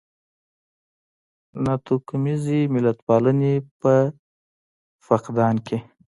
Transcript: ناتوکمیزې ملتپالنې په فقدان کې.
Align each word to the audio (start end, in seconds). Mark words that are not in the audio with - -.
ناتوکمیزې 1.63 2.59
ملتپالنې 2.73 3.53
په 3.79 3.93
فقدان 5.07 5.55
کې. 5.67 5.77